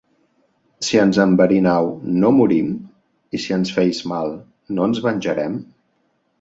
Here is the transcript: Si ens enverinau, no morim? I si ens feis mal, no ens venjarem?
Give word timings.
Si 0.87 0.97
ens 1.01 1.19
enverinau, 1.25 1.91
no 2.23 2.33
morim? 2.39 2.73
I 3.39 3.43
si 3.45 3.55
ens 3.61 3.75
feis 3.79 4.03
mal, 4.15 4.35
no 4.79 4.91
ens 4.91 5.07
venjarem? 5.09 5.65